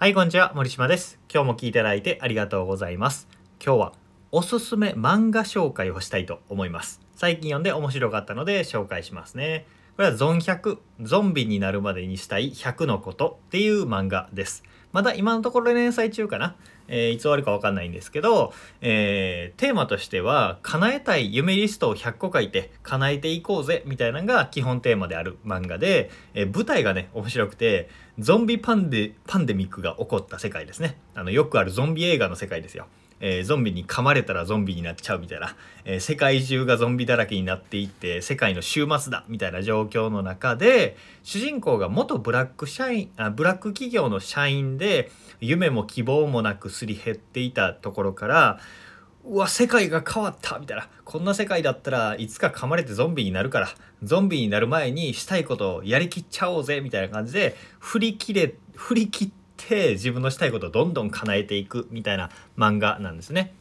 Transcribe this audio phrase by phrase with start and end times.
[0.00, 0.52] はい、こんにちは。
[0.54, 1.18] 森島です。
[1.28, 3.26] 今日も聞いていただいてありがとうございます。
[3.60, 3.92] 今日は
[4.30, 7.00] おすすめ漫画紹介をしたいと思います。
[7.16, 9.66] 最近読んで面白かったので紹介しますね。
[9.96, 14.62] これはゾン100、ゾンビになるまでにしたい100のことっていう漫画です。
[14.92, 16.56] まだ今のところ連載中かな？
[16.90, 32.86] えーいつ終わるかわかんないんですけど、えーテーマとしては叶えたい夢リストを100個書いて叶えていこうぜみたいなのが基本テーマである漫画で、えー舞台がね面白くてゾンビパンデパンデミックが起こった世界ですねあのよくあるゾンビ映画の世界ですよ、
[33.20, 45.10] えーゾンビに噛まれたらゾンビになっちゃうみたいな、えー世界中がゾンビだらけになっていって世界の終末だみたいな状況の中で主人公が元ブラック社員あブラック企業の社員で
[45.40, 48.60] 夢も希望もなくすり減っていたところから
[49.24, 50.88] うわ世界が変わったみたいな。
[51.04, 53.68] こんな世界だったらいつか噛まれてゾンビになるから
[54.02, 63.52] ゾンビになる前にしたいことをやりきっちゃおうぜみたいな感じで振り切れ振り切って自分のしたいことをどんどん叶えていくみたいな漫画なんですね。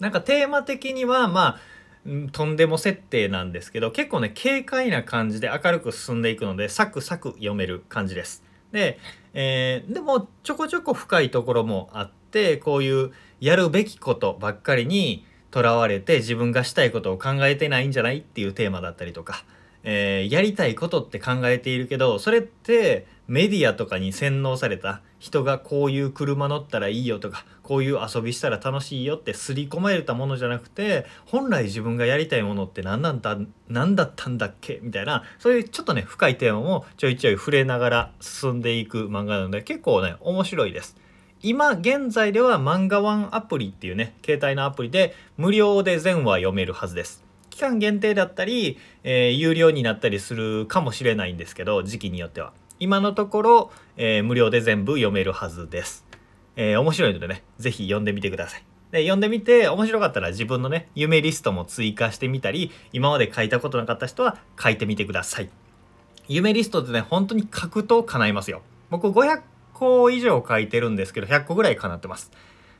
[0.00, 1.60] なんかテーマ的にはまあ
[2.04, 8.42] うんとんでも設定なんですけど結構ね軽快な感じで明るく進んでいくのでサクサク読める感じです。
[8.72, 8.98] で、
[9.34, 19.44] えーでもちょこちょこ深いところもあってこういうやるべきことばっかりにとらわれて自分がしたいことを考えてないんじゃないっていうテーマだったりとか、
[19.84, 33.38] えーやりたいことって考えているけどそれってメディアとかに洗脳された人がこういう車乗ったらいいよとかこういう遊びしたら楽しいよって刷り込まれたものじゃなくて本来自分がやりたいものって何なんだ
[33.68, 34.80] 何だったんだっけ？
[34.82, 40.96] みたいなそういうちょっとね深いテーマもちょいちょい触れながら進んでいく漫画なので結構ね面白いです。
[41.44, 47.21] 今現在では漫画ワンアプリっていうね携帯のアプリで無料で全話読めるはずです。
[47.52, 52.54] 期間限定だったり、えー有料になったりするかもしれないんですけど時期によっては。
[52.80, 56.06] 今のところ、えー無料で全部読めるはずです、
[56.56, 58.64] えー面白いのでね是非読んでみてください。
[58.90, 65.50] で読んでみて面白かったら自分のね夢リストも追加してみたり今まで書いたことなかった人は書いてみてください。
[66.28, 68.62] 夢リストってね本当に書くと叶いますよ。
[68.88, 69.42] 僕500
[69.74, 72.30] 個以上書いてるんですけど100個ぐらい叶ってます。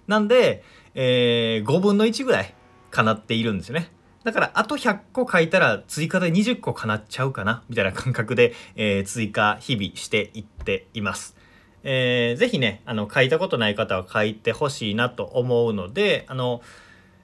[0.06, 0.64] なんで、
[0.94, 2.54] えー5分の1ぐらい
[2.91, 3.91] 叶っているんですよね。
[4.24, 11.36] だからあと100個書いたら追加で20個叶っちゃうかなみたいな感覚で、えー追加日々していっています。
[11.82, 16.62] えーぜひねあの書いたことない方は書いてほしいなと思うのであの、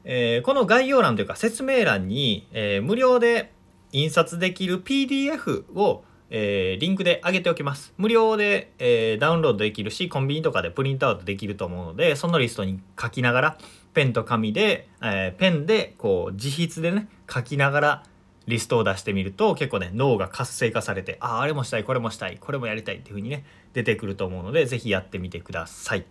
[0.05, 3.53] えーこの概要欄というか説明欄に、えー無料で
[3.93, 7.95] 印刷できる PDF を、えーリンクで上げておきます。
[7.97, 13.59] 無料で、えーダウンロードできるしコンビニとかでプリントアウトできると思うのでそのリストに書きながら
[13.99, 18.03] ペンと紙で、えーペンでこう自筆でね書きながら
[18.47, 26.05] リストを出してみると結構ね脳が活性化されてあああれもしたいこれもしたいこれもやりたいっていう風にね出てくると思うので是非やってみてください。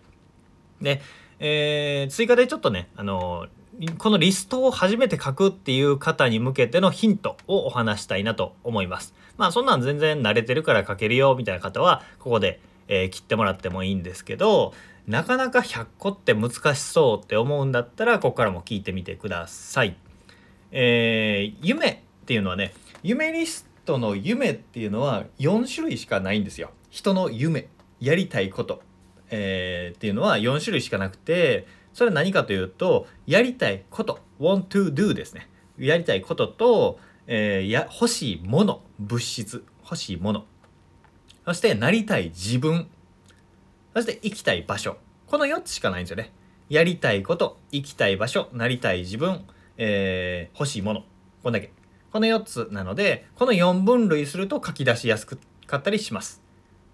[0.82, 1.00] で、
[1.38, 3.46] えー追加でちょっとねあの
[3.96, 9.14] このリストを初めて書くっていう方に向けてのヒントをお話したいなと思います。
[9.38, 14.72] まあそんなん全然慣れてるから書けるよみたいな方はここで、えー切ってもらってもいいんですけど
[15.06, 19.96] なかなか100個って難しそうって思うんだったらここからも聞いてみてください。
[20.70, 26.70] えー夢っていうのはね夢リストの夢っていうのは4種類しかないんですよ。
[26.90, 27.68] 人の夢
[28.00, 28.82] やりたいこと、
[29.30, 40.44] えーっていうのは4種類しかなくてそれは何かというとやりたいこと want to do ですねやりたいことと、えーや欲しいもの物質欲しいもの
[41.48, 42.88] そしてなりたい自分。
[43.94, 44.98] そして行きたい場所。
[45.26, 46.30] この4つしかないんですよね。
[46.68, 49.46] やりたいこと行きたい場所なりたい自分、
[49.78, 51.04] えー欲しいもの。
[51.42, 51.72] こんだけ。
[52.12, 55.38] この4つなのでこの4分類すると書き出しやすか
[55.78, 56.42] ったりします。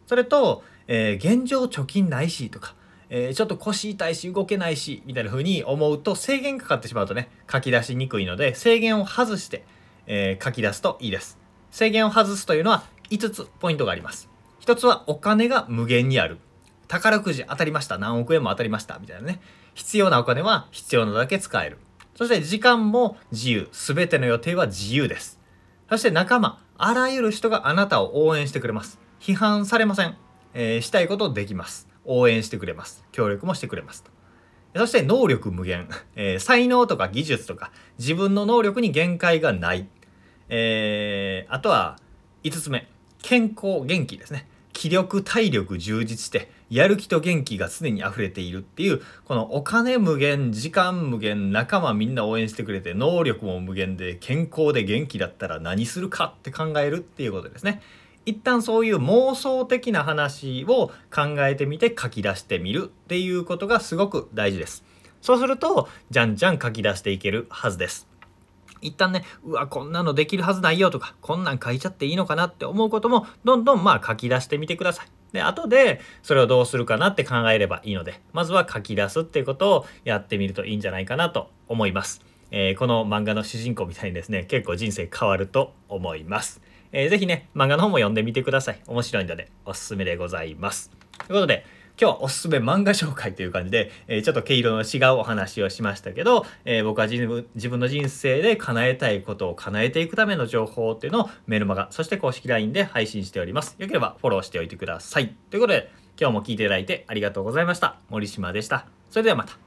[0.07, 2.77] それと、えー現状貯金ないしとか、
[3.09, 9.65] えーちょっと腰痛いし動けないしみたいな風に思うと制限かかってしまうとね書き出しにくいので制限を外して、
[10.07, 11.41] えー書き出すといいです。
[11.73, 14.33] 制限を外すというのは5つポイントがあります。
[14.65, 16.39] 1つはお金が無限にある。
[16.89, 17.99] 宝くじ当たりました。
[17.99, 18.99] 何億円も当たりました。
[18.99, 19.43] みたいなね。
[19.75, 21.77] 必要なお金は必要なだけ使える。
[22.15, 23.69] そして時間も自由。
[23.73, 25.38] 全ての予定は自由です。
[25.91, 28.99] そして仲間あらゆる人があなたを応援してくれます。
[29.21, 30.17] 批判されません、
[30.55, 31.87] えーしたいことできます。
[32.06, 33.05] 応援してくれます。
[33.12, 34.03] 協力もしてくれます。
[34.75, 39.87] そして能力無限、えー才能とか技術とか自分の能力に限界がない、
[40.49, 41.99] えーあとは
[42.44, 42.88] 5つ目。
[43.21, 44.49] 健康元気ですね。
[44.75, 57.81] 気力体力充実してやる気と元気が常に溢れているっていうこのお金無限時間無限仲間みんな応援してくれて能力も無限で健康で元気だったら何するかって考えるっていうことですね。
[58.26, 64.85] 一旦そういう妄想的な話を考えてみて書き出してみるっていうことがすごく大事です。
[65.21, 68.09] そうするとじゃんじゃん書き出していけるはずです。
[68.85, 75.07] 一旦ねうわこんなのできるはずないよとかこんなん書いちゃっていいのかなって思うこともどんどんまあ書き出してみてください。
[75.33, 82.23] で後でそれをどうするかなって考えればいいのでまずは書き出すっていうことをやってみるといいんじゃないかなと思います。
[82.51, 86.61] えー、この漫画の主人公みたいにですね結構人生変わると思います。
[86.93, 88.81] えー、ぜひね漫画の方も読んでみてください。
[88.87, 90.91] 面白いのでおすすめでございます。
[91.19, 91.67] ということで
[92.00, 103.76] 今日はおすすめ漫画紹介という感じで、えー、ちょっと毛色の違うお話をしましたけど、えー、僕は自分自分の人生で叶えたいことを叶えていくための情報っていうのをメルマガ、そして公式 LINE で配信しております。
[103.79, 105.37] よければフォローしておいてください。
[105.50, 107.97] ということで、今日も聞いていただいてありがとうございました。
[108.08, 108.87] 森島でした。
[109.08, 109.56] それではまた。